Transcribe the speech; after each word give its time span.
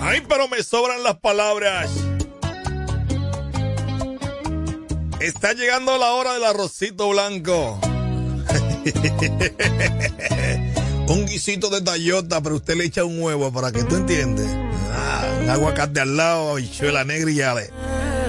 Ay, 0.00 0.22
pero 0.28 0.48
me 0.48 0.62
sobran 0.62 1.02
las 1.02 1.18
palabras. 1.18 1.90
Está 5.20 5.52
llegando 5.52 5.98
la 5.98 6.12
hora 6.12 6.32
del 6.32 6.44
arrocito 6.44 7.10
blanco. 7.10 7.78
un 11.08 11.26
guisito 11.26 11.68
de 11.68 11.82
tallota, 11.82 12.40
pero 12.40 12.56
usted 12.56 12.76
le 12.76 12.84
echa 12.84 13.04
un 13.04 13.22
huevo 13.22 13.52
para 13.52 13.70
que 13.70 13.84
tú 13.84 13.96
entiendes. 13.96 14.48
Ah, 14.92 15.26
un 15.42 15.50
aguacate 15.50 16.00
al 16.00 16.16
lado, 16.16 16.58
y 16.58 16.70
chuela 16.70 17.04
negra 17.04 17.30
y 17.30 17.34
yale. 17.34 17.70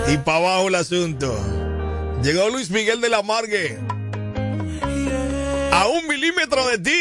Y 0.09 0.17
para 0.17 0.39
abajo 0.39 0.67
el 0.67 0.75
asunto. 0.75 1.33
Llegó 2.21 2.49
Luis 2.49 2.69
Miguel 2.69 2.99
de 2.99 3.07
la 3.09 3.23
Margue. 3.23 3.79
A 5.71 5.87
un 5.87 6.05
milímetro 6.07 6.67
de 6.67 6.77
ti. 6.79 6.91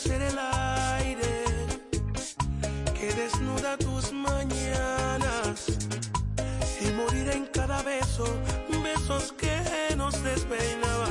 Ser 0.00 0.22
el 0.22 0.38
aire 0.38 1.44
que 2.98 3.12
desnuda 3.12 3.76
tus 3.76 4.12
mañanas 4.12 5.66
y 6.80 6.90
morir 6.92 7.28
en 7.28 7.44
cada 7.46 7.82
beso, 7.82 8.24
besos 8.82 9.32
que 9.32 9.56
nos 9.96 10.14
despeinaban. 10.22 11.10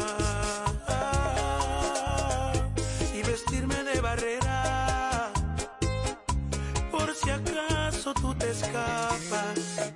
Y 3.13 3.21
vestirme 3.21 3.83
de 3.83 4.01
barrera 4.01 5.31
por 6.89 7.13
si 7.13 7.29
acaso 7.29 8.13
tú 8.15 8.33
te 8.33 8.49
escapas. 8.49 9.91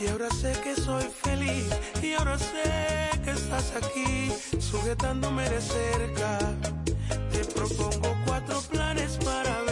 Y 0.00 0.06
ahora 0.06 0.30
sé 0.30 0.52
que 0.62 0.76
soy 0.76 1.06
feliz 1.24 1.70
y 2.00 2.12
ahora 2.12 2.38
sé 2.38 3.10
que 3.24 3.32
estás 3.32 3.72
aquí 3.74 4.30
sujetándome 4.60 5.48
de 5.48 5.60
cerca. 5.60 6.81
Propongo 7.46 8.16
cuatro 8.24 8.60
planes 8.70 9.18
para 9.24 9.56
averiguar 9.56 9.71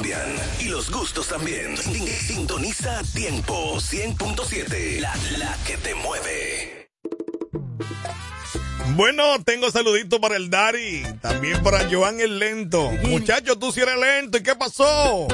cambian 0.00 0.34
y 0.60 0.64
los 0.68 0.90
gustos 0.90 1.28
también. 1.28 1.76
Sin- 1.76 2.06
Sintoniza 2.06 3.02
Tiempo 3.14 3.76
100.7, 3.78 5.00
la, 5.00 5.14
la 5.38 5.56
que 5.66 5.76
te 5.76 5.94
mueve. 5.94 6.88
Bueno, 8.96 9.22
tengo 9.44 9.70
saludito 9.70 10.20
para 10.20 10.36
el 10.36 10.48
Dari. 10.50 11.02
También 11.20 11.62
para 11.62 11.88
Joan 11.90 12.20
el 12.20 12.38
Lento. 12.38 12.90
Muchacho, 13.08 13.58
tú 13.58 13.72
si 13.72 13.80
eres 13.80 13.98
lento. 13.98 14.38
¿Y 14.38 14.42
qué 14.42 14.54
pasó? 14.56 15.28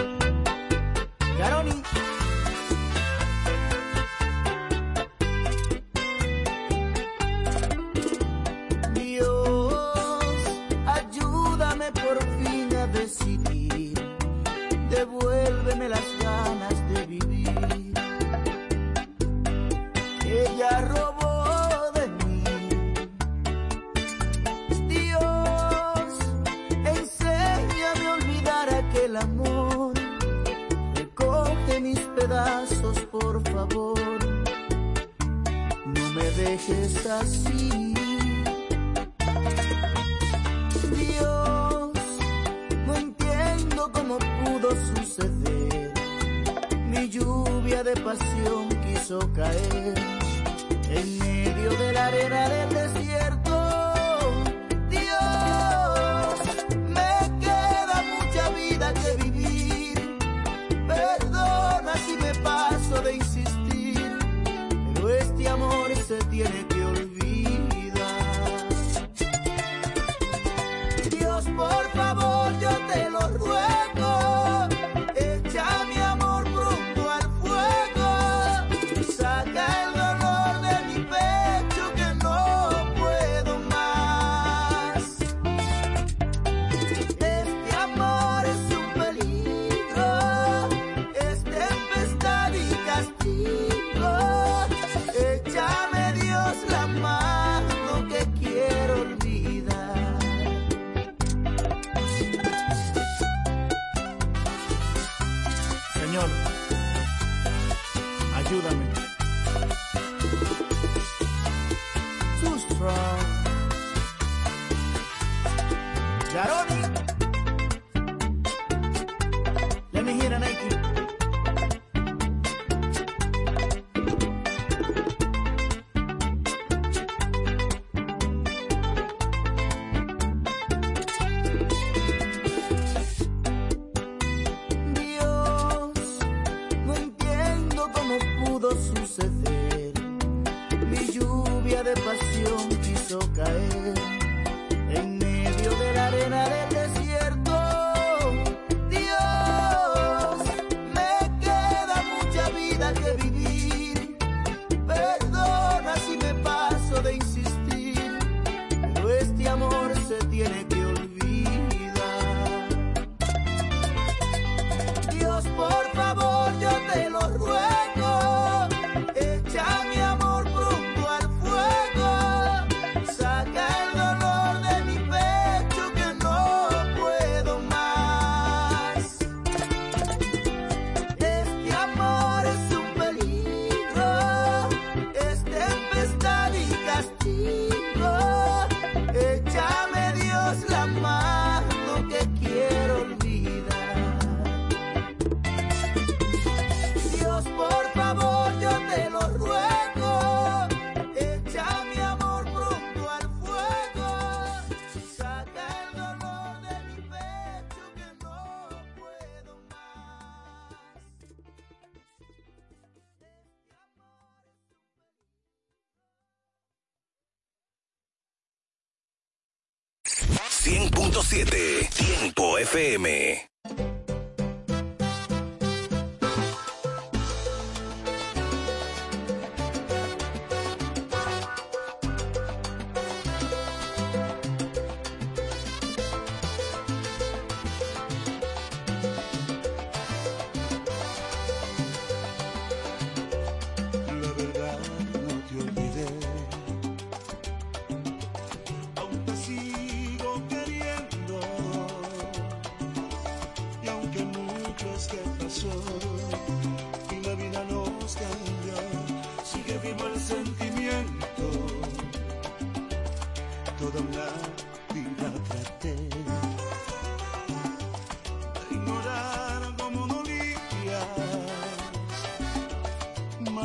FM. 222.76 223.15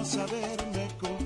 Saberme 0.04 0.88
conformar 1.00 1.21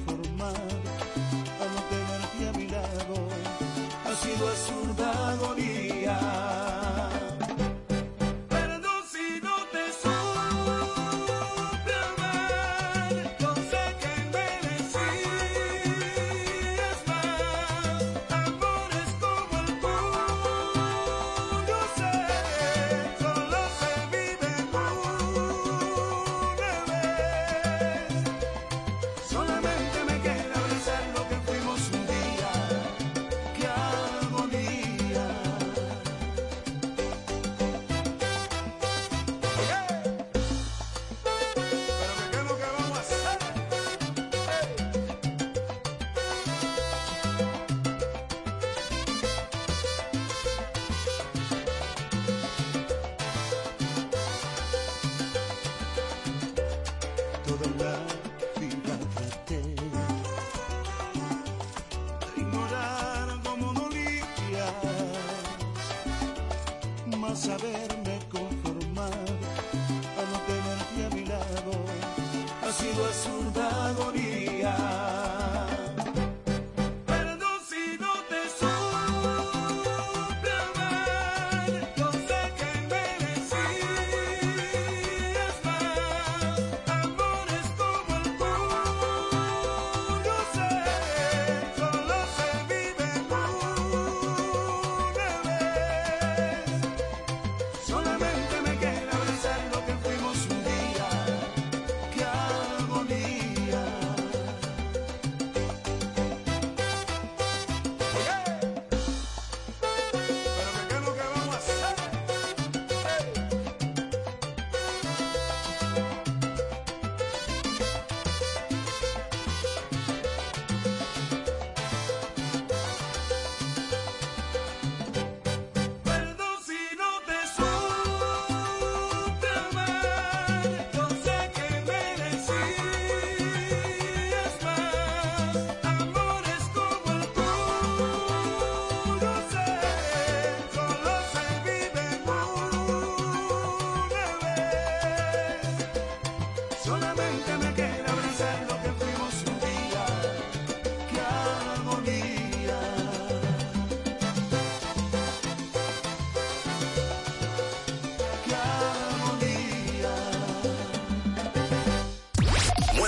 jamás 67.57 67.94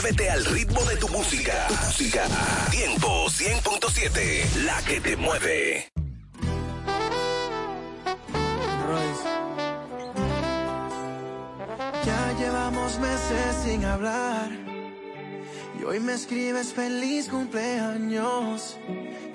Muévete 0.07 0.29
al 0.29 0.45
ritmo 0.45 0.81
de 0.85 0.95
tu 0.95 1.09
música. 1.09 1.67
Tiempo 2.71 3.25
100.7. 3.27 4.63
La 4.63 4.81
que 4.83 5.01
te 5.01 5.17
mueve. 5.17 5.91
Ya 12.05 12.35
llevamos 12.39 12.99
meses 12.99 13.55
sin 13.65 13.83
hablar 13.83 14.49
y 15.77 15.83
hoy 15.83 15.99
me 15.99 16.13
escribes 16.13 16.71
feliz 16.71 17.27
cumpleaños. 17.27 18.77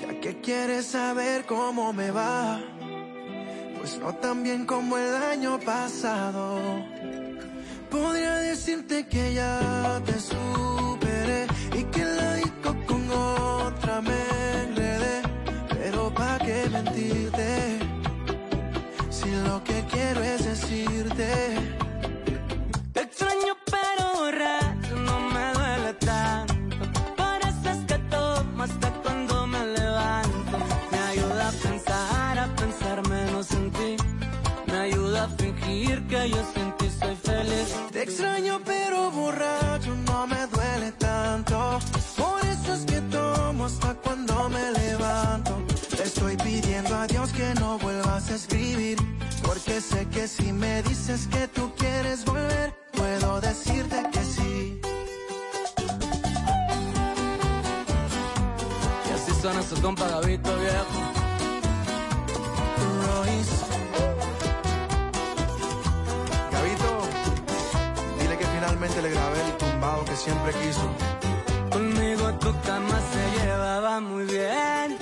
Ya 0.01 0.21
que 0.21 0.41
quieres 0.41 0.87
saber 0.87 1.45
cómo 1.45 1.93
me 1.93 2.11
va, 2.11 2.63
pues 3.79 3.99
no 3.99 4.15
tan 4.15 4.43
bien 4.43 4.65
como 4.65 4.97
el 4.97 5.17
año 5.17 5.61
pasado. 5.61 6.83
Decirte 8.65 9.05
que 9.09 9.35
ya 9.35 10.01
te 10.07 10.21
superé 10.21 11.49
y 11.77 11.83
que 11.83 12.05
la 12.05 12.35
disco 12.37 12.77
con 12.87 13.11
otra 13.11 14.01
me 14.01 14.23
enredé, 14.63 15.23
pero 15.69 16.15
pa' 16.15 16.39
qué 16.39 16.69
mentirte 16.71 17.81
si 19.11 19.31
lo 19.49 19.65
que 19.65 19.85
quiero 19.91 20.23
es 20.23 20.45
decirte. 20.45 21.72
Hasta 43.65 43.95
cuando 43.95 44.49
me 44.49 44.73
levanto. 44.73 45.63
Estoy 46.03 46.37
pidiendo 46.37 46.95
a 46.97 47.07
Dios 47.07 47.33
que 47.33 47.55
no 47.55 47.79
vuelvas 47.79 48.31
a 48.31 48.35
escribir. 48.35 48.99
Porque 49.43 49.81
sé 49.81 50.07
que 50.09 50.27
si 50.27 50.53
me 50.53 50.83
dices 50.83 51.27
que 51.29 51.49
tú 51.49 51.73
quieres 51.77 52.25
volver, 52.25 52.75
puedo 52.93 53.41
decirte 53.41 53.97
que 54.13 54.25
sí. 54.25 54.81
Y 59.09 59.13
así 59.15 59.33
suena 59.41 59.63
su 59.63 59.81
compa 59.81 60.09
Gabito 60.09 60.51
viejo 60.57 61.01
Royce. 63.07 63.65
Gabito, 66.53 66.91
dile 68.21 68.39
que 68.39 68.47
finalmente 68.47 69.03
le 69.03 69.11
grabé 69.11 69.41
el 69.47 69.57
tumbado 69.57 70.05
que 70.05 70.17
siempre 70.17 70.53
quiso. 70.53 71.22
Conmigo 71.73 72.35
tu 72.35 72.53
cama 72.61 73.01
se 73.13 73.41
llevaba 73.41 74.01
muy 74.01 74.25
bien. 74.25 74.99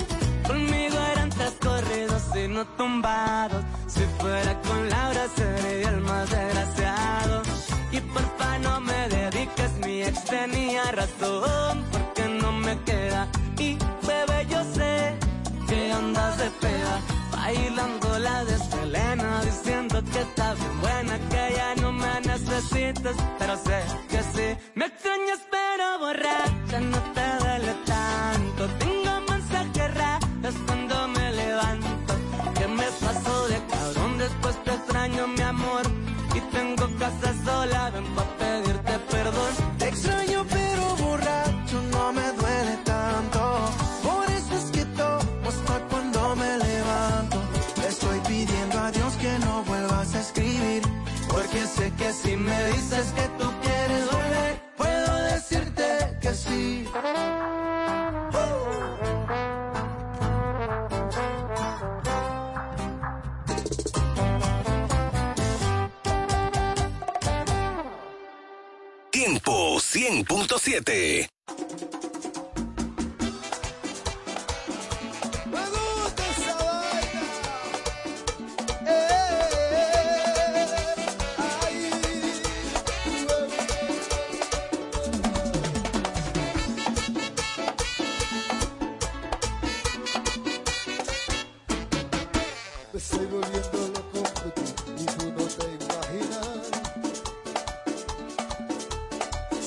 Conmigo 0.46 0.96
eran 1.12 1.28
tres 1.30 1.54
corridos 1.60 2.22
y 2.36 2.46
no 2.46 2.64
tumbados. 2.78 3.64
Si 3.88 4.02
fuera 4.20 4.60
con 4.62 4.88
Laura 4.88 5.26
sería 5.34 5.88
el 5.88 6.00
más 6.00 6.30
desgraciado. 6.30 7.42
Y 7.90 8.00
porfa 8.00 8.58
no 8.58 8.80
me 8.80 9.08
dediques, 9.08 9.72
mi 9.84 10.02
ex 10.02 10.24
tenía 10.24 10.84
razón. 10.92 11.84
Porque 11.90 12.24
no 12.40 12.52
me 12.52 12.78
queda. 12.84 13.26
Y 13.58 13.76
bebé, 14.06 14.46
yo 14.48 14.62
sé 14.72 15.16
que 15.68 15.92
andas 15.92 16.38
de 16.38 16.50
peda. 16.62 17.00
Bailando 17.32 18.18
la 18.20 18.44
de 18.44 18.56
Selena, 18.58 19.40
diciendo 19.44 20.02
que 20.12 20.20
está 20.20 20.54
bien 20.54 20.80
buena, 20.80 21.18
que 21.30 21.54
ya 21.56 21.74
no 21.82 21.90
me 21.90 22.20
necesitas, 22.20 23.16
pero 23.40 23.56
sé 23.56 23.82
que 24.08 24.22
sí. 24.34 24.46
Me 24.76 24.84
extrañas 24.86 25.40
borracha, 26.10 26.80
no 26.80 26.98
te 27.14 27.26
duele 27.40 27.74
tanto. 27.86 28.62
Tengo 28.82 29.12
mensajes 29.30 29.94
raros 29.94 30.56
cuando 30.66 31.08
me 31.08 31.32
levanto. 31.32 32.12
Que 32.58 32.66
me 32.78 32.86
paso 33.04 33.48
de 33.48 33.58
cabrón, 33.72 34.18
después 34.18 34.54
te 34.64 34.70
extraño 34.74 35.26
mi 35.28 35.42
amor. 35.42 35.82
Y 36.34 36.40
tengo 36.56 36.84
casa 36.98 37.30
sola, 37.44 37.90
ven 37.90 38.06
pa' 38.16 38.28
pedirte 38.38 38.94
perdón. 39.12 39.52
Te 39.78 39.88
extraño 39.88 40.44
pero 40.56 40.84
borracho 41.04 41.76
no 41.92 42.12
me 42.12 42.26
duele 42.40 42.74
tanto. 42.84 43.40
Por 44.06 44.26
eso 44.38 44.52
es 44.60 44.66
que 44.74 44.84
tomo 45.00 45.48
hasta 45.52 45.76
cuando 45.90 46.36
me 46.36 46.50
levanto. 46.66 47.36
Le 47.80 47.88
estoy 47.88 48.18
pidiendo 48.30 48.78
a 48.86 48.90
Dios 48.90 49.12
que 49.22 49.32
no 49.44 49.62
vuelvas 49.64 50.14
a 50.14 50.20
escribir. 50.20 50.82
Porque 51.28 51.60
sé 51.76 51.92
que 51.98 52.12
si 52.12 52.36
me 52.36 52.58
dices 52.72 53.06
que 53.16 53.29
100.7. 70.10 71.28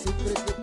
secret. 0.03 0.62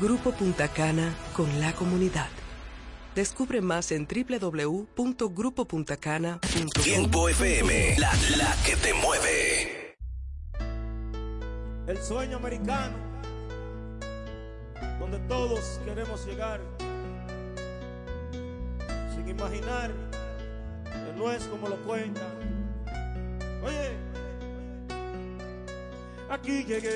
Grupo 0.00 0.32
Punta 0.32 0.68
Cana 0.68 1.14
con 1.34 1.58
la 1.58 1.72
comunidad. 1.72 2.28
Descubre 3.14 3.62
más 3.62 3.92
en 3.92 4.06
www.grupopuntacana.com. 4.06 6.82
Tiempo 6.82 7.30
FM, 7.30 7.96
la, 7.98 8.12
la 8.36 8.54
que 8.66 8.76
te 8.76 8.92
mueve. 8.92 9.96
El 11.86 11.96
sueño 11.96 12.36
americano, 12.36 12.94
donde 15.00 15.18
todos 15.20 15.80
queremos 15.86 16.26
llegar, 16.26 16.60
sin 19.14 19.26
imaginar 19.28 19.92
que 20.84 21.12
no 21.16 21.32
es 21.32 21.44
como 21.44 21.70
lo 21.70 21.76
cuentan. 21.84 22.34
Oye, 23.64 23.96
aquí 26.30 26.64
llegué, 26.64 26.94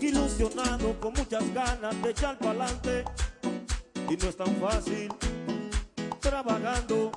ilusionado, 0.00 0.98
con 1.00 1.12
muchas 1.14 1.52
ganas 1.54 2.02
de 2.02 2.10
echar 2.10 2.38
para 2.38 2.64
adelante, 2.64 3.04
y 4.08 4.16
no 4.16 4.28
es 4.28 4.36
tan 4.36 4.54
fácil, 4.56 5.12
trabajando. 6.20 7.12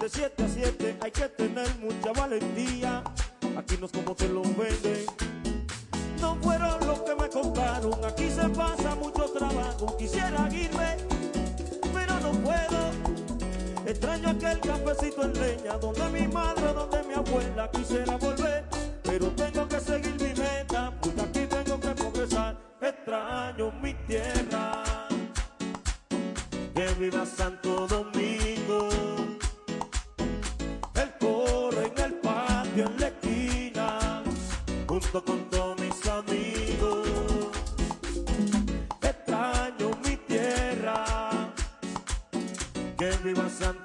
De 0.00 0.08
7 0.08 0.44
a 0.44 0.48
7 0.48 0.96
hay 1.00 1.10
que 1.10 1.28
tener 1.28 1.68
mucha 1.80 2.12
valentía. 2.12 3.02
Aquí 3.56 3.76
no 3.80 3.86
es 3.86 3.92
como 3.92 4.14
te 4.14 4.28
lo 4.28 4.42
venden. 4.42 5.04
No 6.20 6.36
fueron 6.36 6.86
lo 6.86 7.04
que 7.04 7.16
me 7.16 7.28
contaron. 7.28 8.04
Aquí 8.04 8.30
se 8.30 8.48
pasa 8.50 8.94
mucho 8.94 9.24
trabajo. 9.32 9.96
Quisiera 9.96 10.48
irme, 10.52 10.96
pero 11.92 12.20
no 12.20 12.30
puedo. 12.30 12.90
Extraño 13.84 14.28
aquel 14.30 14.60
cafecito 14.60 15.22
en 15.24 15.32
leña 15.32 15.78
donde 15.78 16.08
mi 16.10 16.28
madre, 16.28 16.72
donde 16.72 17.02
mi 17.02 17.14
abuela 17.14 17.68
quisiera 17.72 18.16
volver. 18.18 18.77
Pero 19.18 19.32
tengo 19.32 19.66
que 19.66 19.80
seguir 19.80 20.14
mi 20.14 20.32
meta, 20.40 20.92
porque 21.00 21.20
aquí 21.22 21.46
tengo 21.46 21.80
que 21.80 21.88
progresar. 21.88 22.56
Extraño 22.80 23.72
mi 23.82 23.92
tierra. 24.06 24.84
Que 26.72 26.86
viva 27.00 27.26
Santo 27.26 27.88
Domingo. 27.88 28.88
El 30.94 31.10
coro 31.18 31.82
en 31.82 31.98
el 31.98 32.14
patio, 32.20 32.86
en 32.86 33.00
la 33.00 33.08
esquina, 33.08 34.22
junto 34.86 35.24
con 35.24 35.50
todos 35.50 35.80
mis 35.80 36.06
amigos. 36.06 37.08
Extraño 39.02 39.90
mi 40.04 40.16
tierra, 40.28 41.52
que 42.96 43.10
viva 43.24 43.48
Santo 43.48 43.77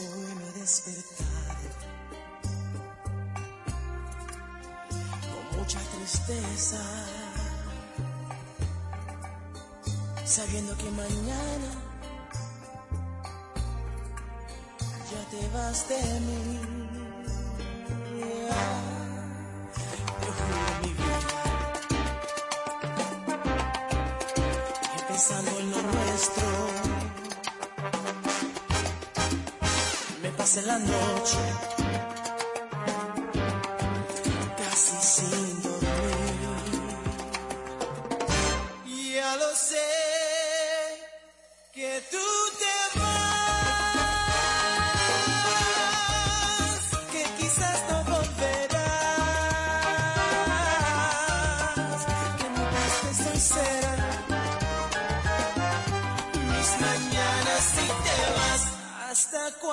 Hoy 0.01 0.35
me 0.35 0.51
despertaré 0.59 1.71
con 5.23 5.45
mucha 5.57 5.79
tristeza, 5.79 6.83
sabiendo 10.25 10.77
que 10.77 10.91
mañana 10.91 11.86
ya 15.17 15.25
te 15.31 15.49
vas 15.55 15.89
de 15.89 16.21
mí. 16.27 16.61
Te 20.21 20.27
juro 20.37 20.59
mi 20.83 20.91
vida. 20.93 21.19
Y 24.97 25.03
pensando 25.09 25.51
en 25.61 25.71
lo 25.71 25.81
nuestro, 25.83 26.49
me 30.23 30.31
pasé 30.31 30.63
la 30.63 30.79
noche. 30.79 31.76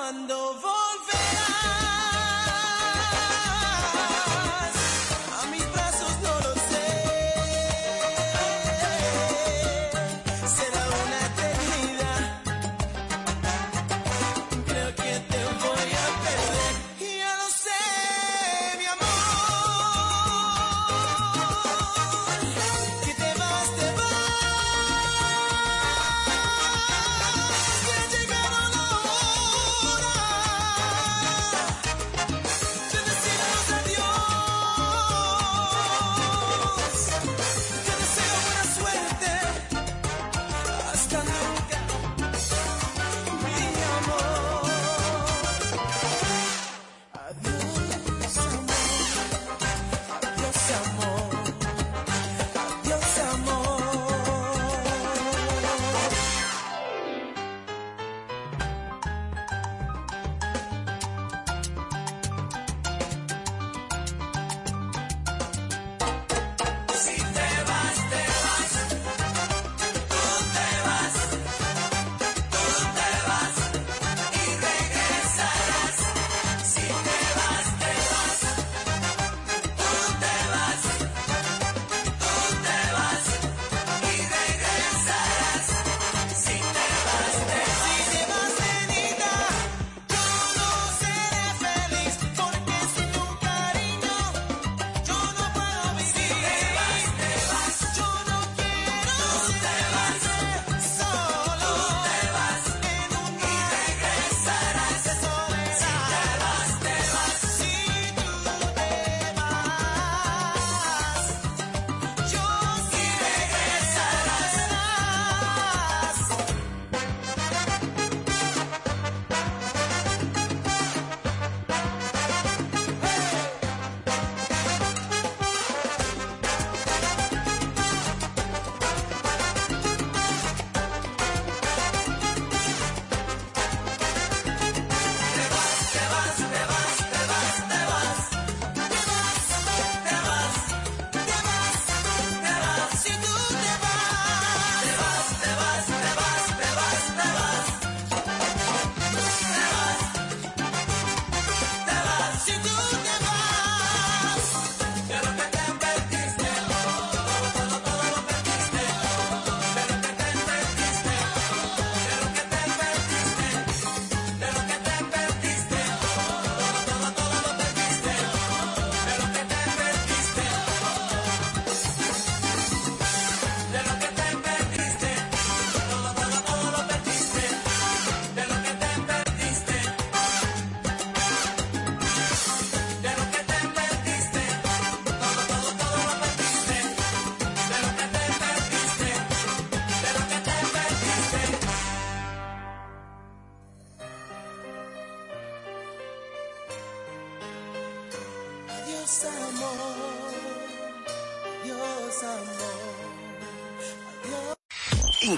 cuando 0.04 0.43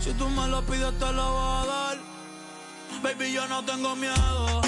Si 0.00 0.12
tú 0.12 0.28
me 0.28 0.46
lo 0.46 0.62
pides, 0.62 0.96
te 1.00 1.12
lo 1.12 1.32
voy 1.32 1.62
a 1.62 1.66
dar. 1.66 1.98
Baby, 3.02 3.32
yo 3.32 3.48
no 3.48 3.64
tengo 3.64 3.96
miedo. 3.96 4.59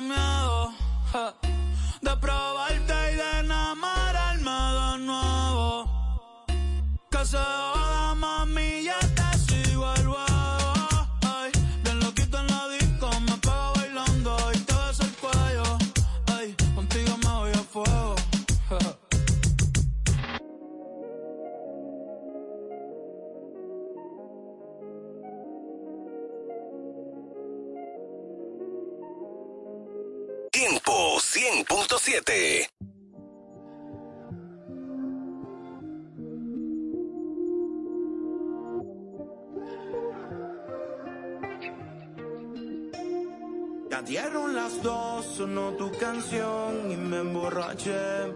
me 0.00 0.35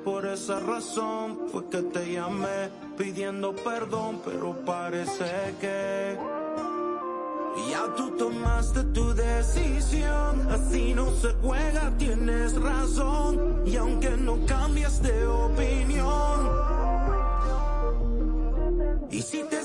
por 0.04 0.26
esa 0.26 0.60
razón 0.60 1.48
fue 1.50 1.66
que 1.70 1.82
te 1.82 2.12
llamé 2.12 2.68
pidiendo 2.98 3.54
perdón, 3.54 4.20
pero 4.24 4.54
parece 4.66 5.54
que 5.60 6.18
ya 7.70 7.94
tú 7.96 8.10
tomaste 8.16 8.82
tu 8.94 9.14
decisión, 9.14 10.46
así 10.50 10.94
no 10.94 11.10
se 11.12 11.32
juega, 11.42 11.90
tienes 11.96 12.60
razón, 12.60 13.62
y 13.64 13.76
aunque 13.76 14.10
no 14.10 14.38
cambies 14.46 15.02
de 15.02 15.26
opinión, 15.26 16.50
y 19.10 19.22
si 19.22 19.42
te 19.44 19.62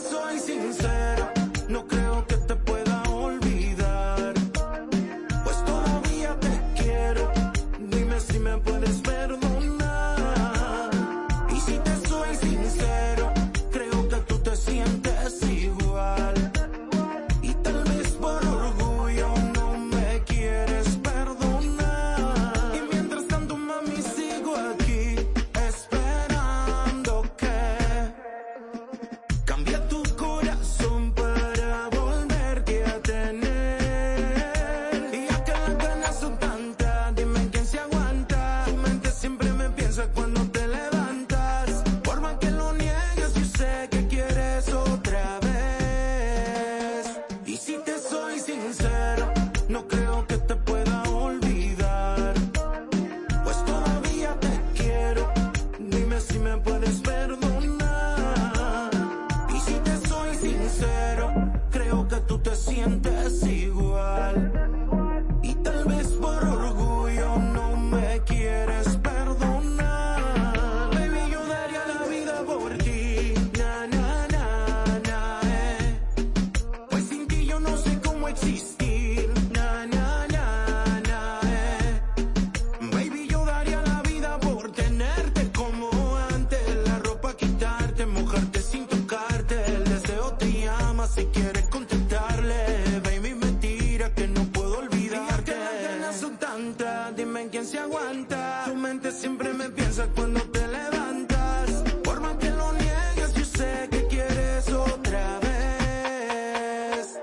Tu 98.66 98.76
mente 98.76 99.12
siempre 99.12 99.54
me 99.54 99.70
piensa 99.70 100.08
cuando 100.16 100.42
te 100.42 100.68
levantas. 100.68 101.84
Por 102.04 102.20
más 102.20 102.36
que 102.38 102.50
lo 102.50 102.74
niegas, 102.74 103.34
yo 103.36 103.46
sé 103.46 103.88
que 103.92 104.08
quieres 104.08 104.68
otra 104.74 105.40
vez. 105.40 107.20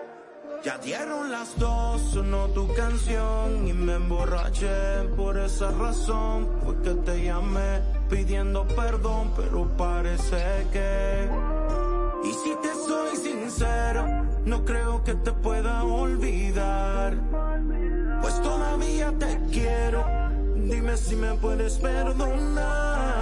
Ya 0.62 0.78
dieron 0.78 1.32
las 1.32 1.58
dos, 1.58 2.00
sonó 2.12 2.46
tu 2.50 2.72
canción 2.74 3.66
y 3.66 3.72
me 3.72 3.94
emborraché. 3.94 5.02
Por 5.16 5.36
esa 5.36 5.72
razón 5.72 6.48
fue 6.64 6.80
que 6.82 6.94
te 6.94 7.24
llamé 7.24 7.80
pidiendo 8.08 8.64
perdón, 8.68 9.32
pero 9.34 9.66
parece 9.76 10.68
que... 10.72 11.28
Y 12.22 12.32
si 12.34 12.54
te 12.62 12.72
soy 12.86 13.16
sincero, 13.16 14.06
no 14.44 14.64
creo 14.64 15.02
que 15.02 15.14
te 15.14 15.32
pueda 15.32 15.82
olvidar. 15.82 17.16
Pues 18.20 18.40
todavía 18.40 19.12
te 19.18 19.40
quiero 19.50 20.11
Dime 20.72 20.96
si 20.96 21.16
me 21.16 21.34
puedes 21.34 21.76
perdonar. 21.76 23.21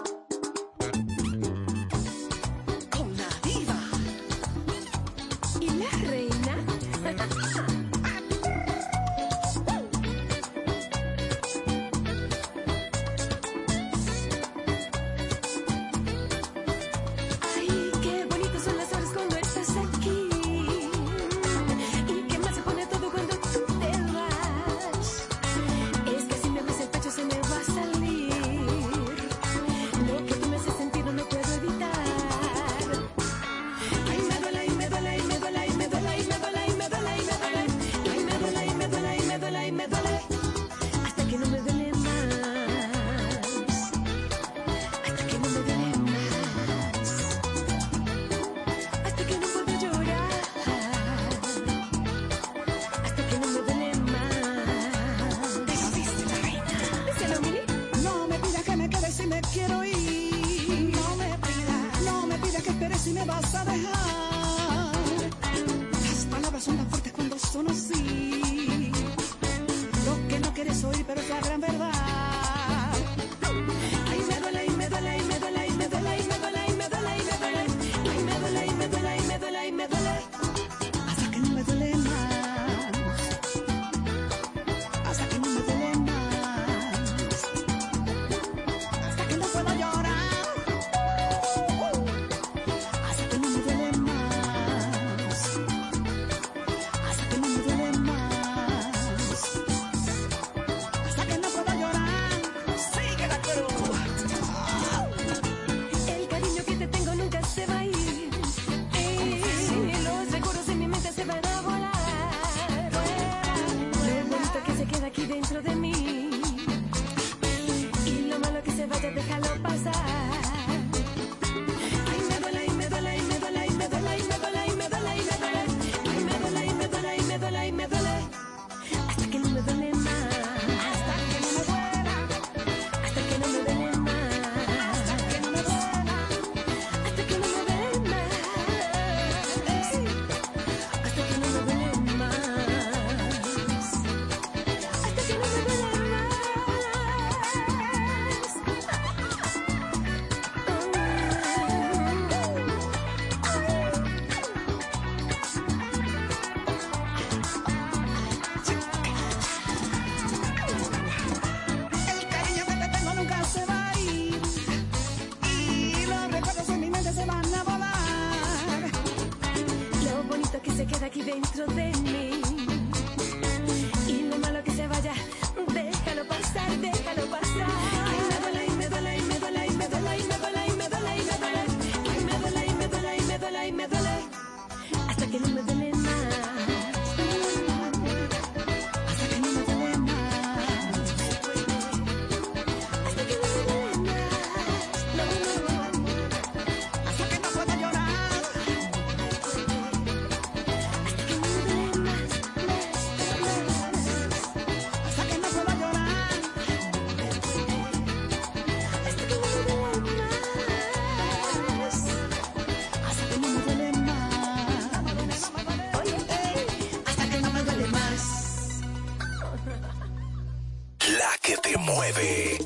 la 221.17 221.37
que 221.41 221.57
te 221.57 221.77
mueve. 221.77 222.57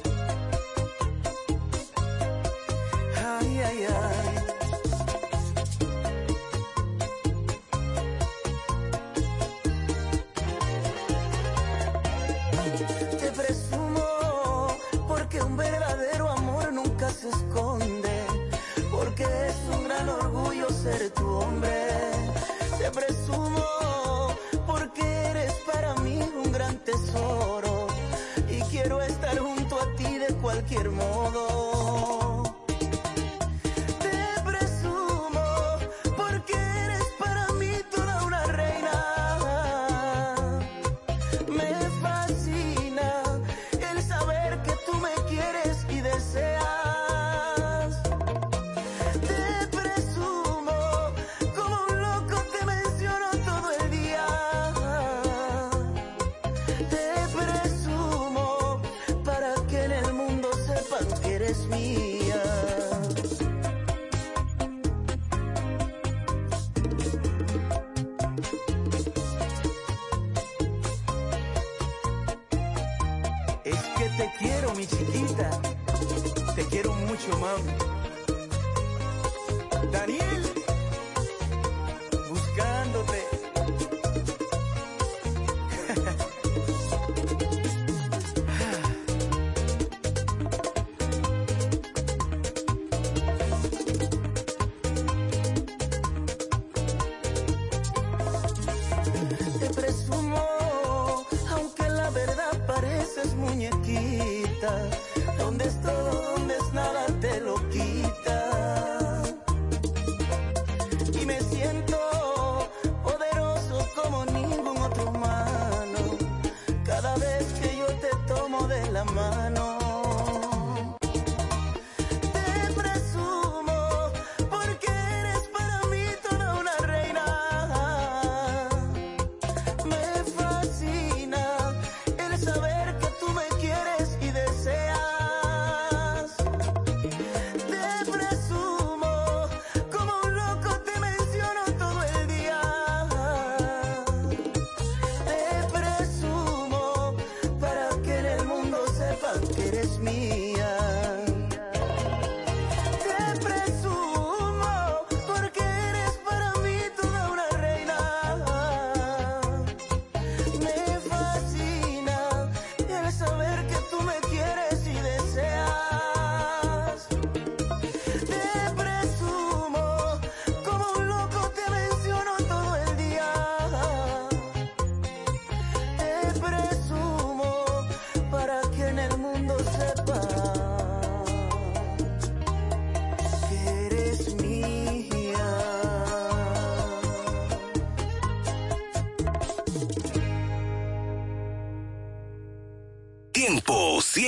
Ay, 3.18 3.62
ay, 3.62 3.88
ay. 3.89 4.14
get 30.76 30.84
them 30.84 31.05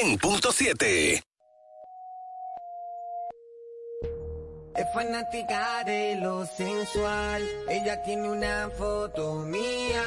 100.7. 0.08 1.22
Es 4.76 4.94
fanática 4.94 5.84
de 5.84 6.16
lo 6.16 6.46
sensual, 6.46 7.42
ella 7.68 8.02
tiene 8.04 8.30
una 8.30 8.70
foto 8.78 9.34
mía 9.40 10.04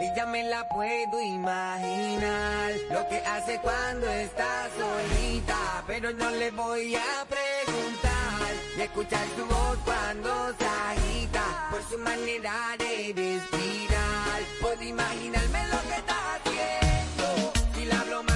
y 0.00 0.16
ya 0.16 0.24
me 0.24 0.44
la 0.44 0.66
puedo 0.68 1.20
imaginar. 1.20 2.72
Lo 2.90 3.06
que 3.08 3.16
hace 3.18 3.58
cuando 3.60 4.06
está 4.08 4.68
solita, 4.78 5.84
pero 5.86 6.12
no 6.12 6.30
le 6.30 6.50
voy 6.52 6.94
a 6.94 7.26
preguntar. 7.28 8.52
Y 8.78 8.80
escuchar 8.80 9.26
su 9.36 9.44
voz 9.44 9.78
cuando 9.84 10.54
se 10.58 10.64
agita 10.64 11.68
por 11.70 11.82
su 11.90 11.98
manera 11.98 12.76
de 12.78 13.12
respirar, 13.14 14.40
puedo 14.62 14.82
imaginarme 14.82 15.66
lo 15.66 15.80
que 15.88 15.96
está 15.96 16.34
haciendo. 16.36 17.52
Y 17.80 17.84
la 17.86 18.04
broma 18.04 18.33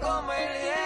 como 0.00 0.32
el 0.32 0.83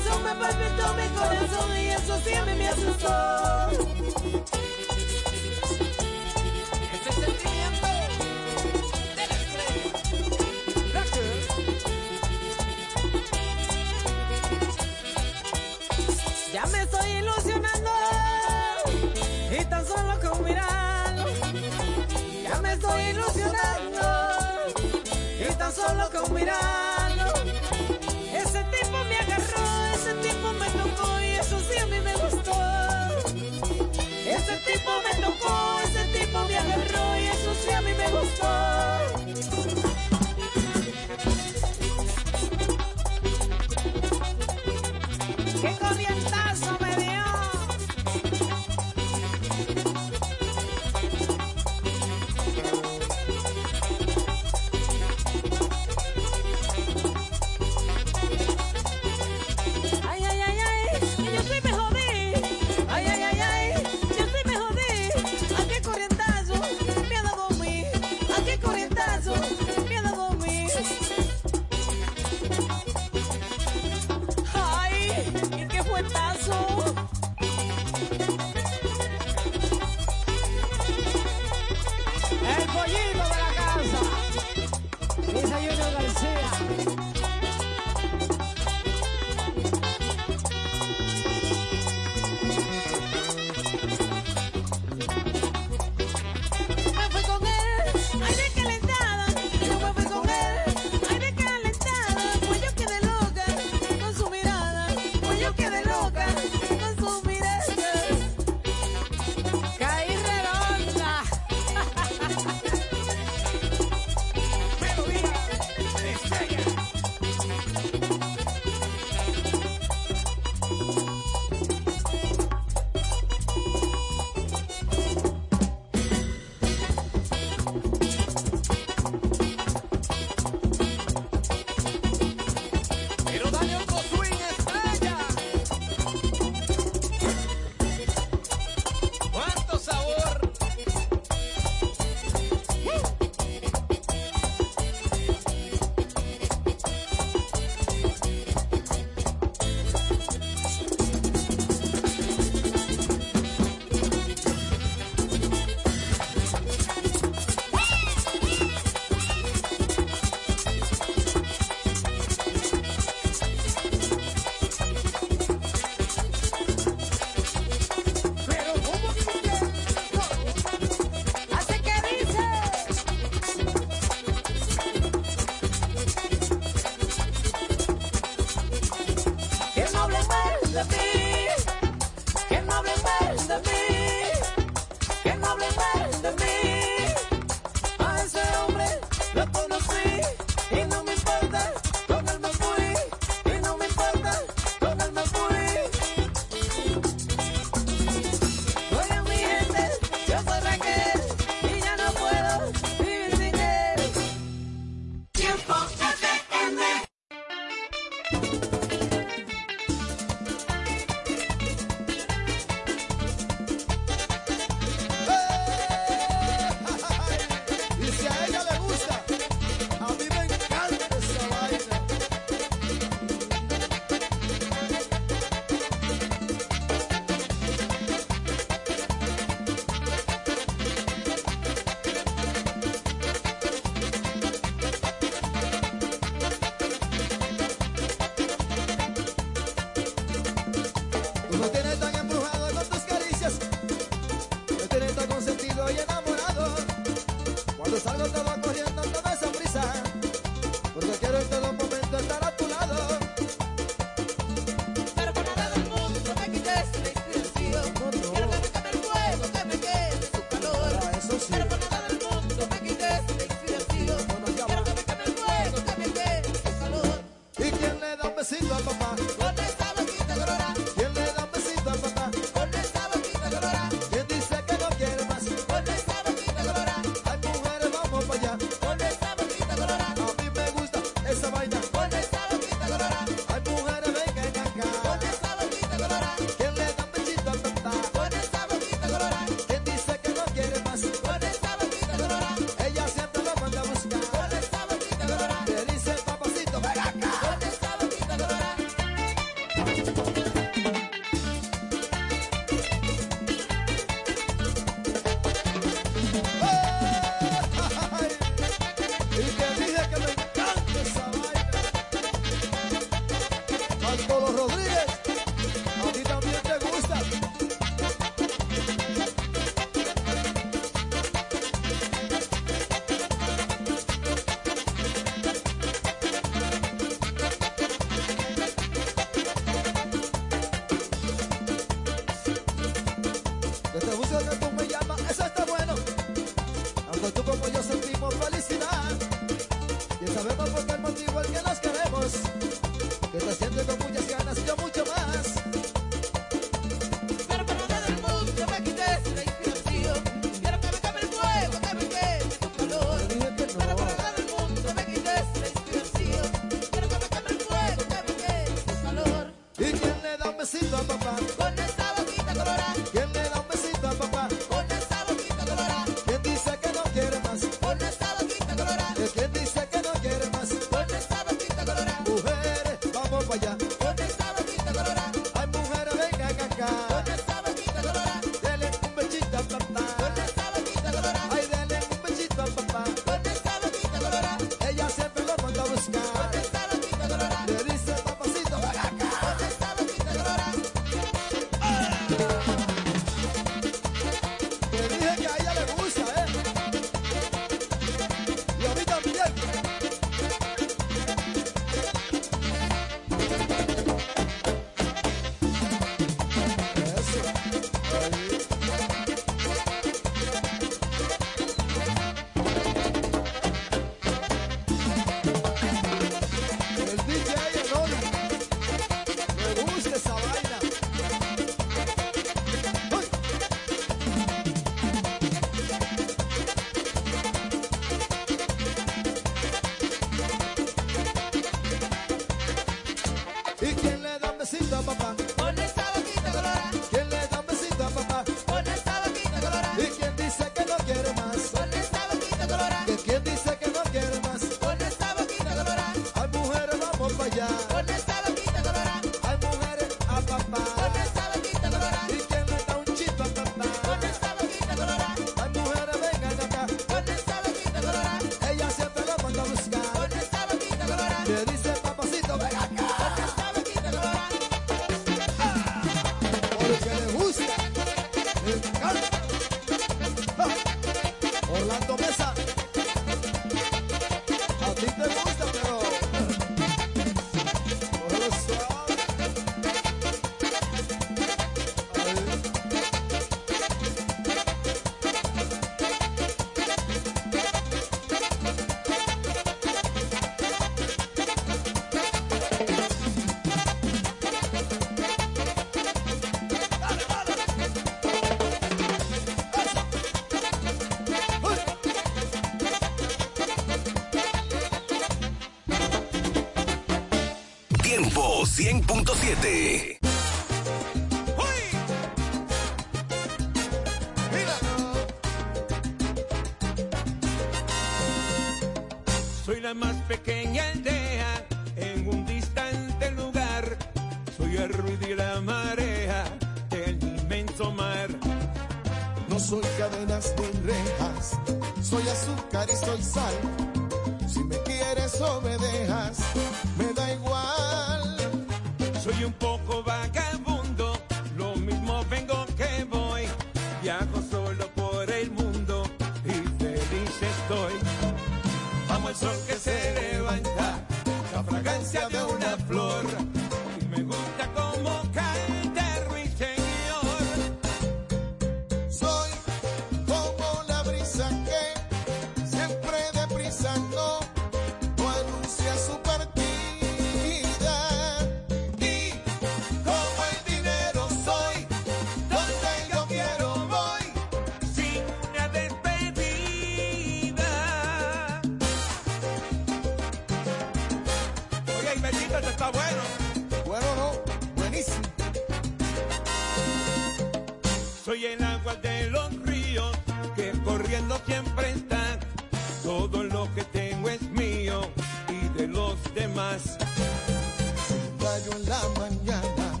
yo 598.64 598.72
en 598.72 598.88
la 598.88 599.00
mañana, 599.18 600.00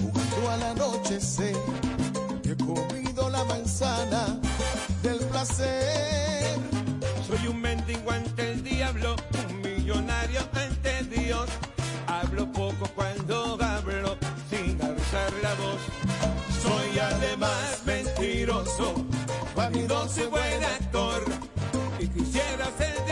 jugando 0.00 0.50
al 0.50 0.62
anochecer, 0.62 1.56
he 2.44 2.56
comido 2.56 3.28
la 3.30 3.44
manzana 3.44 4.38
del 5.02 5.18
placer. 5.26 6.58
Soy 7.26 7.48
un 7.48 7.60
mendigo 7.60 8.10
ante 8.10 8.52
el 8.52 8.62
diablo, 8.62 9.16
un 9.48 9.60
millonario 9.62 10.40
ante 10.54 11.04
Dios. 11.04 11.48
Hablo 12.06 12.50
poco 12.52 12.88
cuando 12.94 13.58
hablo, 13.62 14.16
sin 14.50 14.80
alzar 14.82 15.32
la 15.42 15.54
voz. 15.54 15.80
Soy 16.62 16.98
además 16.98 17.82
mentiroso, 17.84 18.94
vanidoso 19.54 20.22
y 20.22 20.26
buen 20.26 20.64
actor, 20.64 21.24
y 21.98 22.08
quisiera 22.08 22.66
ser 22.78 23.04
de 23.06 23.11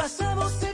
pasamos 0.00 0.69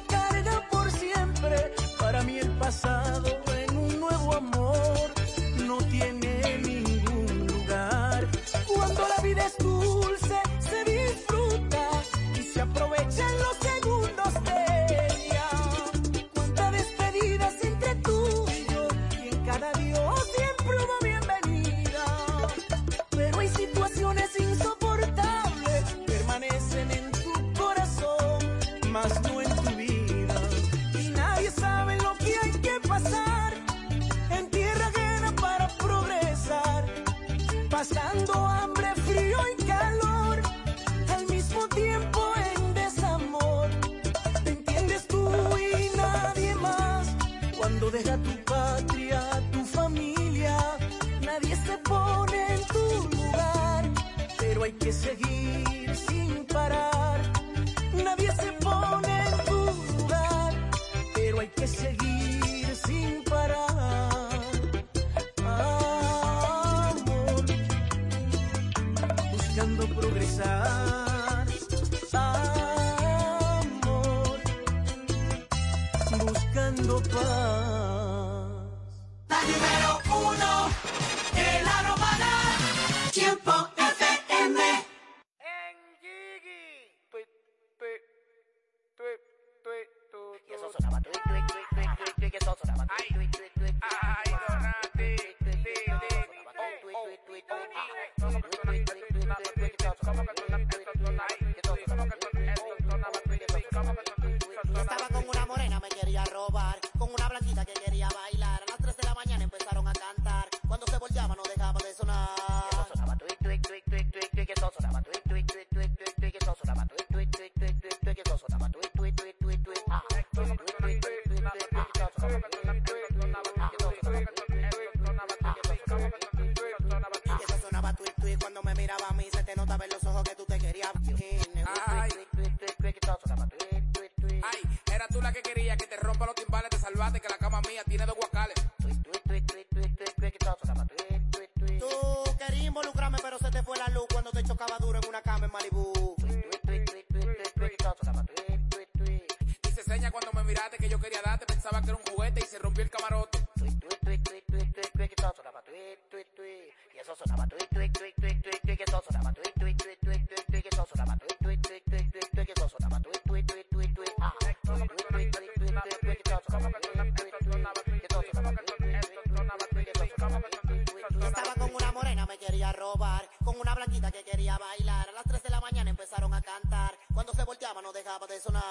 Cuando 177.16 177.32
se 177.32 177.44
volteaba 177.44 177.80
no 177.80 177.94
dejaba 177.94 178.26
de 178.26 178.38
sonar. 178.38 178.62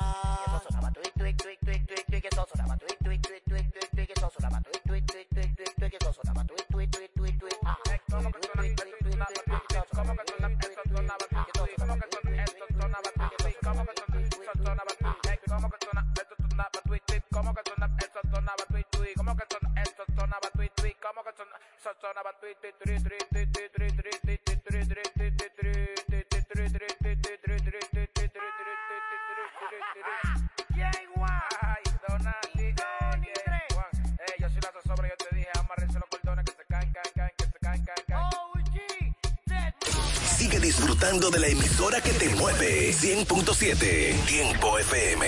¿cómo 0.46 0.62
que 0.62 0.70
sonaba 0.70 0.92
¿Cómo 17.34 17.56
que 17.56 17.64
sonaba 17.66 17.98
sonaba 18.30 18.64
¿Cómo 19.16 19.36
que 19.36 19.46
sonaba 19.50 19.72
sonaba 20.16 20.52
¿Cómo 21.02 21.24
que 21.24 21.34
sonaba. 21.34 23.25
De 41.20 41.40
la 41.40 41.48
emisora 41.48 42.02
que 42.02 42.12
te 42.12 42.28
mueve. 42.30 42.92
100.7 42.92 44.26
Tiempo 44.26 44.78
FM. 44.78 45.26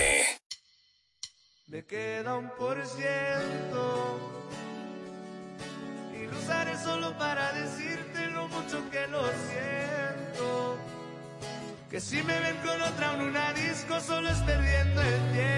Me 1.68 1.84
queda 1.86 2.36
un 2.36 2.50
por 2.58 2.76
ciento 2.86 4.20
y 6.14 6.26
lo 6.26 6.38
usaré 6.38 6.76
solo 6.76 7.16
para 7.16 7.52
decirte 7.52 8.26
lo 8.28 8.48
mucho 8.48 8.90
que 8.90 9.06
lo 9.06 9.22
siento. 9.48 10.78
Que 11.90 12.00
si 12.00 12.22
me 12.22 12.38
ven 12.38 12.56
con 12.58 12.82
otra 12.82 13.14
en 13.14 13.20
una 13.22 13.52
disco 13.54 13.98
solo 14.00 14.28
es 14.28 14.38
perdiendo 14.40 15.00
el 15.00 15.32
tiempo. 15.32 15.57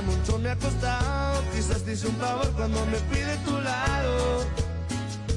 que 0.00 0.06
mucho 0.06 0.38
me 0.38 0.50
ha 0.50 0.56
costado. 0.56 1.42
Quizás 1.54 1.82
te 1.82 1.92
hice 1.92 2.06
un 2.06 2.16
favor 2.16 2.50
cuando 2.52 2.84
me 2.86 2.98
pide 3.12 3.36
tu 3.44 3.60
lado. 3.60 4.44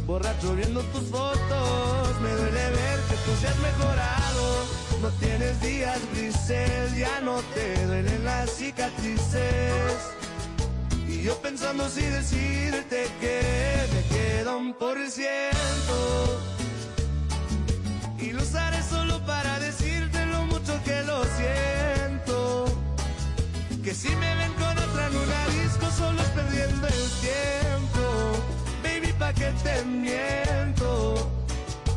Borracho 0.05 0.55
viendo 0.55 0.81
tus 0.93 1.09
fotos, 1.09 2.21
me 2.21 2.29
duele 2.29 2.69
ver 2.69 2.99
que 3.09 3.15
tú 3.25 3.31
seas 3.41 3.57
mejorado. 3.59 4.65
No 5.01 5.09
tienes 5.19 5.59
días 5.61 5.99
grises, 6.13 6.97
ya 6.97 7.19
no 7.21 7.41
te 7.53 7.85
duelen 7.85 8.23
las 8.25 8.49
cicatrices. 8.51 9.93
Y 11.07 11.23
yo 11.23 11.35
pensando 11.37 11.89
si 11.89 12.01
decirte 12.01 13.07
que 13.19 13.41
me 13.93 14.15
queda 14.15 14.55
un 14.55 14.73
por 14.73 14.97
ciento. 15.09 16.39
Y 18.19 18.31
lo 18.31 18.41
usaré 18.41 18.81
solo 18.83 19.25
para 19.25 19.59
decirte 19.59 20.25
lo 20.27 20.43
mucho 20.45 20.81
que 20.83 21.03
lo 21.03 21.23
siento. 21.23 21.72
Que 23.93 23.99
si 23.99 24.15
me 24.15 24.35
ven 24.37 24.51
con 24.53 24.75
otra 24.75 25.05
en 25.05 25.15
una 25.15 25.47
disco 25.49 25.85
solo 25.91 26.19
es 26.19 26.29
perdiendo 26.29 26.87
el 26.87 27.09
tiempo. 27.27 28.03
Baby, 28.81 29.13
pa' 29.19 29.33
que 29.33 29.51
te 29.63 29.85
miento. 29.85 31.31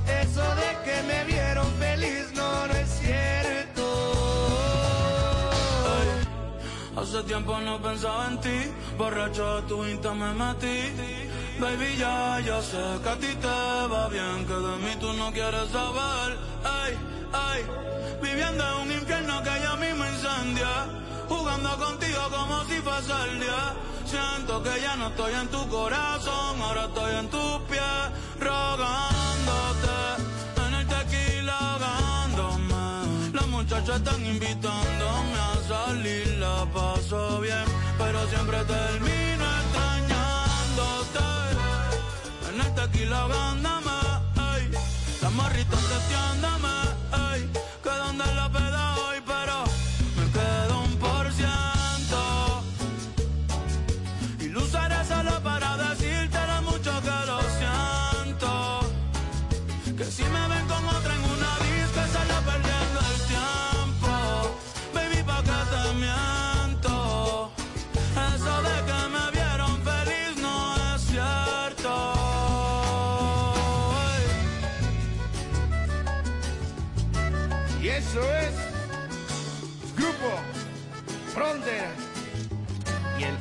Eso 0.06 0.44
de 0.60 0.70
que 0.85 0.97
me 1.10 1.24
vieron 1.24 1.66
feliz 1.78 2.32
no, 2.35 2.66
no 2.66 2.74
es 2.74 2.90
cierto. 3.01 3.85
Hace 7.01 7.23
tiempo 7.23 7.59
no 7.60 7.81
pensaba 7.81 8.27
en 8.27 8.40
ti, 8.43 8.59
borracho 8.98 9.62
tu 9.62 9.86
insta 9.86 10.12
me 10.12 10.35
metí. 10.35 10.93
Baby, 11.59 11.97
ya, 11.97 12.40
ya 12.40 12.60
sé 12.60 12.85
que 13.02 13.09
a 13.09 13.16
ti 13.16 13.32
te 13.40 13.56
va 13.93 14.09
bien, 14.10 14.44
que 14.47 14.56
de 14.68 14.77
mí 14.85 14.93
tú 15.01 15.14
no 15.14 15.32
quieres 15.32 15.70
saber. 15.70 16.36
Ay, 16.62 16.93
ay, 17.32 17.64
viviendo 18.20 18.62
en 18.68 18.82
un 18.82 18.93
infierno 18.93 19.43
que 19.43 19.55
ya 19.64 19.77
mismo 19.77 20.05
incendia. 20.05 21.06
Jugando 21.28 21.77
contigo 21.78 22.20
como 22.31 22.65
si 22.65 22.74
fuese 22.81 23.12
el 23.28 23.40
día. 23.40 23.74
Siento 24.05 24.62
que 24.62 24.81
ya 24.81 24.97
no 24.97 25.09
estoy 25.09 25.35
en 25.35 25.48
tu 25.48 25.69
corazón, 25.69 26.61
ahora 26.62 26.85
estoy 26.85 27.15
en 27.16 27.28
tus 27.28 27.61
pies, 27.69 27.82
rogándote. 28.39 29.98
En 30.66 30.74
el 30.74 30.86
tequila 30.86 31.59
ahogándome. 31.59 33.32
Las 33.32 33.47
muchachas 33.48 33.97
están 33.97 34.24
invitándome 34.24 35.39
a 35.39 35.69
salir, 35.69 36.36
la 36.39 36.65
paso 36.73 37.40
bien, 37.40 37.65
pero 37.98 38.27
siempre 38.28 38.59
termino 38.65 39.44
extrañándote. 39.62 41.27
En 42.53 42.61
el 42.61 42.74
tequila 42.74 43.20
ahogándome. 43.23 43.66
Las 45.23 45.32
morritas 45.32 45.81
ey. 45.81 46.56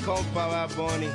Y 0.06 0.08
el 0.08 0.16
compa 0.18 0.48
Bad 0.48 1.15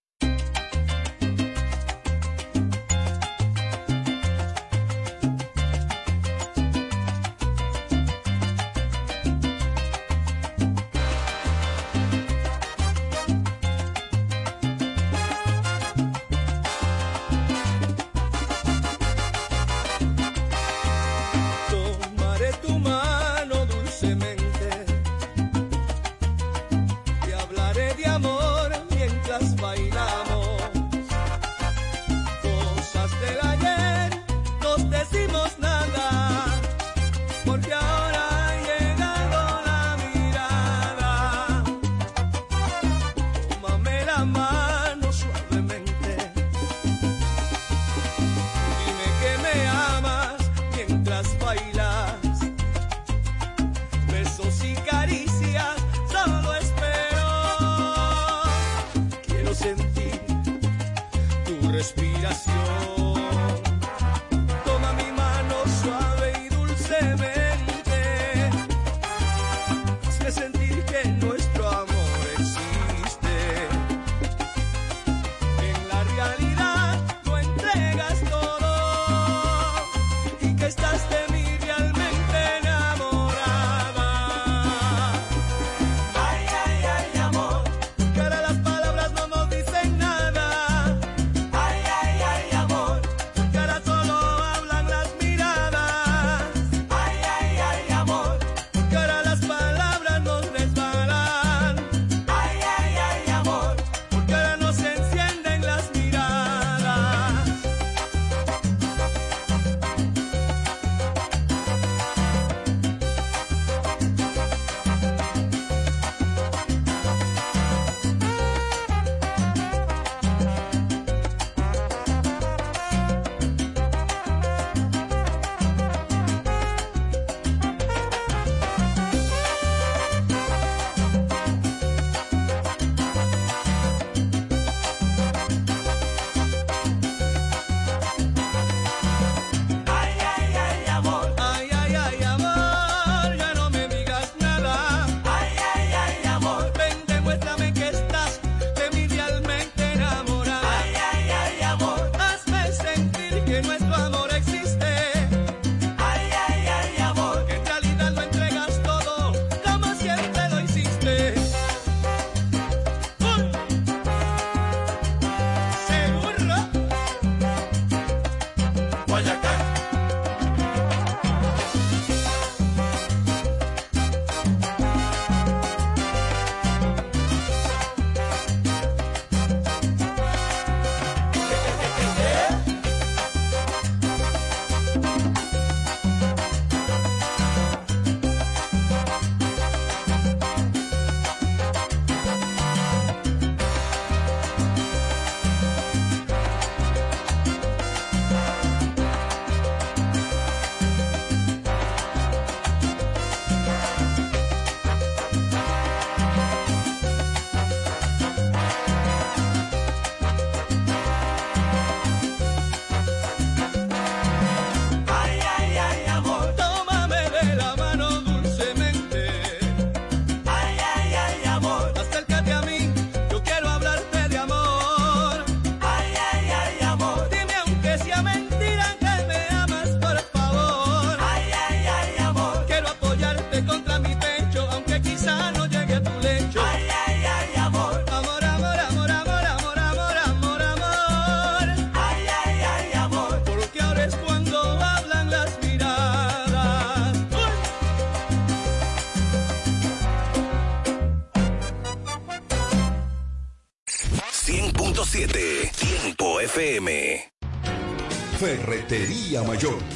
Ferretería 258.91 259.41
Mayor, 259.41 259.80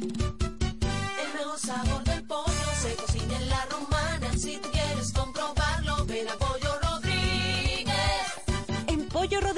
El 0.00 1.34
mejor 1.34 1.58
sabor 1.58 2.02
del 2.04 2.24
pollo 2.24 2.52
se 2.80 2.94
cocina 2.94 3.36
en 3.36 3.48
la 3.48 3.66
romana. 3.66 4.32
Si 4.38 4.58
quieres 4.58 5.12
comprobarlo, 5.12 6.06
ven 6.06 6.28
a 6.28 6.34
Pollo 6.34 6.59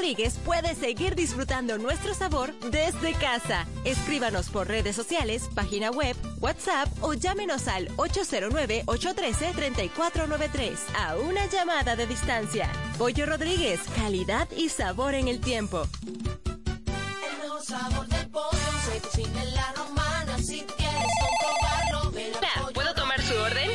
Rodríguez 0.02 0.34
puedes 0.44 0.78
seguir 0.78 1.14
disfrutando 1.14 1.78
nuestro 1.78 2.12
sabor 2.12 2.52
desde 2.72 3.14
casa. 3.14 3.68
Escríbanos 3.84 4.50
por 4.50 4.66
redes 4.66 4.96
sociales, 4.96 5.48
página 5.54 5.92
web, 5.92 6.16
WhatsApp 6.40 6.88
o 7.02 7.14
llámenos 7.14 7.68
al 7.68 7.86
809-813-3493 7.90 10.76
a 10.98 11.14
una 11.18 11.46
llamada 11.46 11.94
de 11.94 12.08
distancia. 12.08 12.68
Pollo 12.98 13.26
Rodríguez, 13.26 13.78
calidad 13.94 14.48
y 14.56 14.70
sabor 14.70 15.14
en 15.14 15.28
el 15.28 15.40
tiempo. 15.40 15.84
El 16.04 17.38
mejor 17.40 17.62
sabor 17.62 18.08
del 18.08 18.28
pollo 18.28 18.58
se 18.90 18.98
cocina 18.98 19.40
en 19.40 19.54
la 19.54 19.72
romana. 19.76 20.36
Si 20.38 20.62
quieres 20.62 21.12
comprobarlo, 21.22 22.10
ven 22.10 22.32
a 22.34 22.72
¿Puedo 22.72 22.92
tomar 22.94 23.22
su 23.22 23.36
orden? 23.36 23.70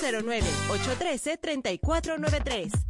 809-813-3493. 0.00 2.89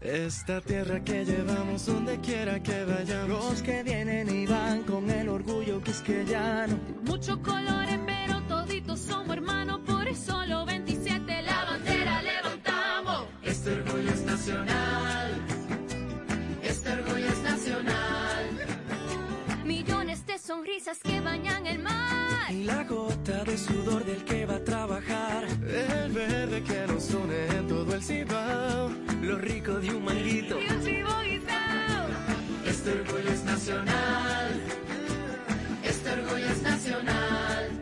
Esta 0.00 0.60
tierra 0.60 1.04
que 1.04 1.24
llevamos 1.24 1.86
donde 1.86 2.18
quiera 2.20 2.60
que 2.62 2.84
vayamos. 2.84 3.52
Los 3.52 3.62
que 3.62 3.84
vienen 3.84 4.28
y 4.28 4.46
van 4.46 4.82
con 4.82 5.08
el 5.08 5.28
orgullo 5.28 5.80
quisqueyano. 5.80 6.76
Muchos 7.04 7.38
colores, 7.38 7.64
pero 7.64 7.83
somos 8.96 9.36
hermanos, 9.36 9.80
por 9.86 10.06
eso 10.06 10.44
los 10.46 10.66
27 10.66 11.42
la 11.42 11.64
bandera 11.64 12.22
levantamos. 12.22 13.26
Este 13.42 13.72
orgullo 13.72 14.10
es 14.10 14.22
nacional. 14.22 15.32
Este 16.62 16.90
orgullo 16.92 17.26
es 17.26 17.42
nacional. 17.42 18.50
Millones 19.64 20.26
de 20.26 20.38
sonrisas 20.38 20.98
que 21.02 21.20
bañan 21.20 21.66
el 21.66 21.78
mar. 21.80 22.50
Y 22.50 22.64
la 22.64 22.84
gota 22.84 23.44
de 23.44 23.56
sudor 23.56 24.04
del 24.04 24.24
que 24.24 24.46
va 24.46 24.56
a 24.56 24.64
trabajar. 24.64 25.44
El 25.66 26.12
verde 26.12 26.62
que 26.62 26.86
nos 26.86 27.10
une 27.14 27.46
en 27.48 27.66
todo 27.66 27.94
el 27.94 28.02
cibao. 28.02 28.90
Lo 29.22 29.38
rico 29.38 29.72
de 29.80 29.94
un 29.94 30.04
manguito. 30.04 30.58
Y 30.60 30.66
un. 30.66 31.04
Este 32.66 32.92
orgullo 32.92 33.30
es 33.30 33.44
nacional. 33.44 34.60
Este 35.82 36.10
orgullo 36.10 36.46
es 36.46 36.62
nacional. 36.62 37.73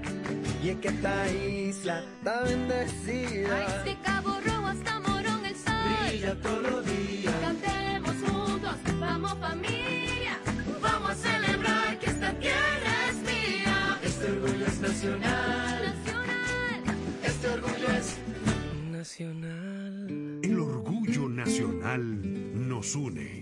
Es 0.73 0.79
que 0.79 0.89
esta 0.89 1.31
isla 1.31 2.03
está 2.17 2.45
bendecida. 2.45 3.83
De 3.85 3.95
Cabo 4.03 4.41
Rojo 4.41 4.67
hasta 4.69 5.01
Morón 5.01 5.45
el 5.45 5.55
sol. 5.55 5.75
Brilla 6.09 6.35
todos 6.41 6.63
los 6.63 6.87
días. 6.87 7.35
Cantemos 7.43 8.17
juntos, 8.27 8.77
vamos 8.99 9.35
familia. 9.35 10.39
Vamos 10.81 11.11
a 11.11 11.15
celebrar 11.15 11.99
que 11.99 12.07
esta 12.07 12.33
tierra 12.39 13.11
es 13.11 13.17
mía. 13.17 13.99
Este 14.03 14.31
orgullo 14.31 14.67
es 14.67 14.81
nacional. 14.81 15.95
Nacional. 15.95 16.97
Este 17.23 17.49
orgullo 17.49 17.89
es 17.91 18.17
nacional. 18.91 20.41
El 20.43 20.59
orgullo 20.59 21.29
nacional 21.29 22.67
nos 22.67 22.95
une. 22.97 23.42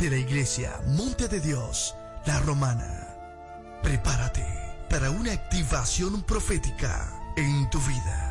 de 0.00 0.08
la 0.08 0.16
iglesia 0.16 0.80
Monte 0.86 1.28
de 1.28 1.40
Dios, 1.40 1.94
La 2.24 2.40
Romana. 2.40 3.06
Prepárate 3.82 4.46
para 4.88 5.10
una 5.10 5.32
activación 5.32 6.22
profética 6.22 7.12
en 7.36 7.68
tu 7.68 7.78
vida. 7.80 8.26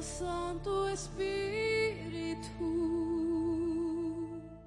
Santo 0.00 0.88
Espíritu. 0.88 1.43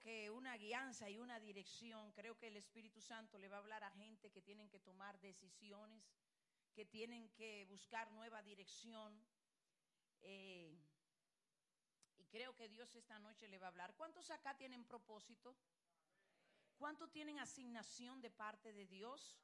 Que 0.00 0.30
una 0.30 0.56
guianza 0.56 1.08
y 1.10 1.18
una 1.18 1.38
dirección. 1.38 2.12
Creo 2.12 2.36
que 2.38 2.48
el 2.48 2.56
Espíritu 2.56 3.00
Santo 3.00 3.38
le 3.38 3.48
va 3.48 3.56
a 3.56 3.60
hablar 3.60 3.84
a 3.84 3.90
gente 3.90 4.30
que 4.30 4.42
tienen 4.42 4.68
que 4.68 4.80
tomar 4.80 5.20
decisiones, 5.20 6.02
que 6.74 6.84
tienen 6.86 7.28
que 7.30 7.66
buscar 7.66 8.10
nueva 8.12 8.42
dirección. 8.42 9.22
Eh, 10.22 10.78
y 12.18 12.24
creo 12.26 12.54
que 12.56 12.68
Dios 12.68 12.94
esta 12.94 13.18
noche 13.18 13.48
le 13.48 13.58
va 13.58 13.66
a 13.66 13.70
hablar. 13.70 13.94
¿Cuántos 13.94 14.30
acá 14.30 14.56
tienen 14.56 14.84
propósito? 14.84 15.56
¿Cuántos 16.76 17.10
tienen 17.10 17.38
asignación 17.38 18.20
de 18.22 18.30
parte 18.30 18.72
de 18.72 18.86
Dios? 18.86 19.38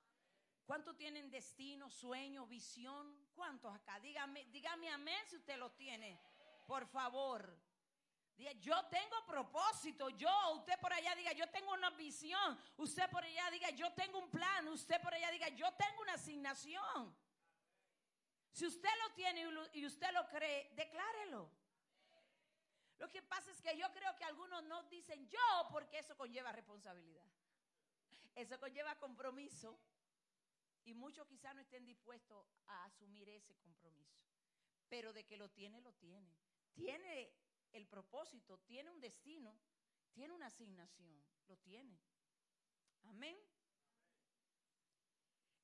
¿Cuántos 0.64 0.96
tienen 0.96 1.30
destino, 1.30 1.90
sueño, 1.90 2.46
visión? 2.46 3.28
¿Cuántos 3.34 3.74
acá? 3.74 4.00
Dígame, 4.00 4.46
dígame 4.46 4.88
amén 4.88 5.18
si 5.28 5.36
usted 5.36 5.58
lo 5.58 5.70
tiene, 5.72 6.18
por 6.66 6.86
favor. 6.86 7.56
Yo 8.36 8.84
tengo 8.86 9.24
propósito, 9.26 10.10
yo, 10.10 10.30
usted 10.54 10.78
por 10.78 10.92
allá 10.92 11.14
diga, 11.14 11.32
yo 11.32 11.48
tengo 11.48 11.72
una 11.72 11.90
visión, 11.90 12.58
usted 12.76 13.08
por 13.08 13.24
allá 13.24 13.50
diga, 13.50 13.70
yo 13.70 13.92
tengo 13.94 14.18
un 14.18 14.30
plan, 14.30 14.68
usted 14.68 15.00
por 15.00 15.14
allá 15.14 15.30
diga, 15.30 15.48
yo 15.48 15.72
tengo 15.72 16.02
una 16.02 16.14
asignación. 16.14 17.16
Si 18.52 18.66
usted 18.66 18.90
lo 19.04 19.14
tiene 19.14 19.48
y 19.72 19.86
usted 19.86 20.10
lo 20.12 20.28
cree, 20.28 20.70
declárelo. 20.74 21.50
Lo 22.98 23.10
que 23.10 23.22
pasa 23.22 23.50
es 23.50 23.60
que 23.60 23.76
yo 23.76 23.90
creo 23.92 24.16
que 24.16 24.24
algunos 24.24 24.62
no 24.64 24.82
dicen 24.84 25.28
yo 25.28 25.68
porque 25.70 25.98
eso 25.98 26.16
conlleva 26.16 26.52
responsabilidad. 26.52 27.26
Eso 28.34 28.58
conlleva 28.58 28.98
compromiso 28.98 29.78
y 30.84 30.94
muchos 30.94 31.26
quizás 31.26 31.54
no 31.54 31.62
estén 31.62 31.84
dispuestos 31.84 32.46
a 32.66 32.84
asumir 32.84 33.28
ese 33.28 33.54
compromiso. 33.56 34.20
Pero 34.88 35.12
de 35.12 35.24
que 35.24 35.36
lo 35.36 35.50
tiene, 35.50 35.80
lo 35.80 35.92
tiene. 35.94 36.34
Tiene 36.74 37.30
el 37.72 37.86
propósito, 37.86 38.58
tiene 38.60 38.90
un 38.90 39.00
destino, 39.00 39.56
tiene 40.12 40.34
una 40.34 40.46
asignación, 40.46 41.22
lo 41.46 41.56
tiene. 41.58 41.98
Amén. 43.04 43.36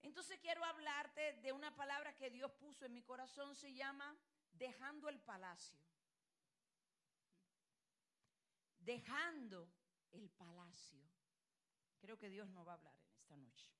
Entonces 0.03 0.39
quiero 0.41 0.65
hablarte 0.65 1.35
de 1.35 1.53
una 1.53 1.75
palabra 1.75 2.15
que 2.17 2.31
Dios 2.31 2.51
puso 2.53 2.85
en 2.85 2.93
mi 2.93 3.03
corazón, 3.03 3.55
se 3.55 3.73
llama 3.73 4.17
dejando 4.53 5.09
el 5.09 5.21
palacio. 5.21 5.79
Dejando 8.79 9.73
el 10.11 10.29
palacio. 10.31 11.01
Creo 12.01 12.19
que 12.19 12.29
Dios 12.29 12.49
nos 12.51 12.67
va 12.67 12.73
a 12.73 12.75
hablar 12.75 12.95
en 12.95 13.15
esta 13.15 13.37
noche. 13.37 13.71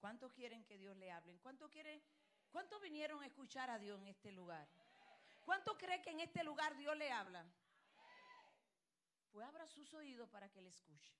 ¿Cuántos 0.00 0.32
quieren 0.32 0.64
que 0.64 0.78
Dios 0.78 0.96
le 0.96 1.12
hable? 1.12 1.38
¿Cuántos 1.38 1.70
quieren? 1.70 2.02
¿Cuántos 2.50 2.80
vinieron 2.80 3.22
a 3.22 3.26
escuchar 3.26 3.70
a 3.70 3.78
Dios 3.78 4.00
en 4.00 4.08
este 4.08 4.32
lugar? 4.32 4.68
¿Cuántos 5.44 5.76
creen 5.76 6.02
que 6.02 6.10
en 6.10 6.20
este 6.20 6.44
lugar 6.44 6.76
Dios 6.76 6.96
le 6.96 7.10
habla? 7.10 7.44
Pues 9.30 9.46
abra 9.46 9.66
sus 9.66 9.92
oídos 9.94 10.28
para 10.28 10.48
que 10.50 10.60
le 10.60 10.68
escuche. 10.68 11.14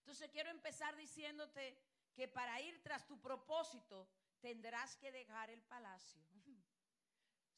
Entonces 0.00 0.30
quiero 0.30 0.50
empezar 0.50 0.96
diciéndote 0.96 1.78
que 2.14 2.28
para 2.28 2.60
ir 2.60 2.82
tras 2.82 3.06
tu 3.06 3.20
propósito 3.20 4.08
tendrás 4.40 4.96
que 4.96 5.12
dejar 5.12 5.50
el 5.50 5.62
palacio. 5.62 6.22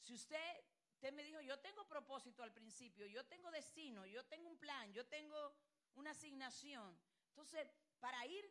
Si 0.03 0.15
usted, 0.15 0.65
usted 0.95 1.12
me 1.12 1.23
dijo, 1.23 1.41
yo 1.43 1.61
tengo 1.61 1.87
propósito 1.87 2.43
al 2.43 2.53
principio, 2.53 3.07
yo 3.07 3.24
tengo 3.27 3.51
destino, 3.51 4.07
yo 4.07 4.24
tengo 4.24 4.49
un 4.49 4.59
plan, 4.59 4.91
yo 4.95 5.07
tengo 5.07 5.55
una 5.95 6.12
asignación. 6.12 6.99
Entonces, 7.28 7.70
para 8.01 8.27
ir 8.27 8.51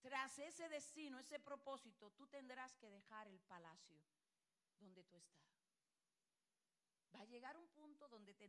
tras 0.00 0.38
ese 0.38 0.68
destino, 0.70 1.18
ese 1.18 1.38
propósito, 1.38 2.10
tú 2.12 2.26
tendrás 2.28 2.74
que 2.76 2.88
dejar 2.90 3.28
el 3.28 3.38
palacio 3.40 4.02
donde 4.80 5.04
tú 5.04 5.16
estás. 5.16 5.48
Va 7.14 7.20
a 7.20 7.24
llegar 7.24 7.56
un 7.56 7.68
punto 7.68 8.08
donde 8.08 8.34
te 8.34 8.44